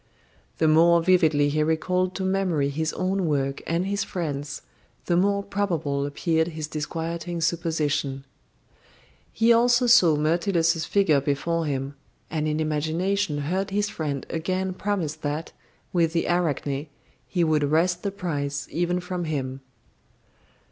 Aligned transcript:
The 0.57 0.67
more 0.67 0.99
vividly 1.03 1.49
he 1.49 1.61
recalled 1.61 2.15
to 2.15 2.23
memory 2.23 2.69
his 2.69 2.91
own 2.93 3.27
work 3.27 3.61
and 3.67 3.85
his 3.85 4.03
friend's, 4.03 4.63
the 5.05 5.15
more 5.15 5.43
probable 5.43 6.07
appeared 6.07 6.47
his 6.57 6.67
disquieting 6.67 7.39
supposition. 7.39 8.25
He 9.31 9.53
also 9.53 9.85
saw 9.85 10.15
Myrtilus's 10.17 10.85
figure 10.85 11.21
before 11.21 11.67
him, 11.67 11.93
and 12.31 12.47
in 12.47 12.59
imagination 12.59 13.41
heard 13.41 13.69
his 13.69 13.89
friend 13.89 14.25
again 14.31 14.73
promise 14.73 15.13
that, 15.17 15.51
with 15.93 16.13
the 16.13 16.25
Arachne, 16.27 16.87
he 17.27 17.43
would 17.43 17.63
wrest 17.65 18.01
the 18.01 18.09
prize 18.09 18.67
even 18.71 19.01
from 19.01 19.25
him. 19.25 19.61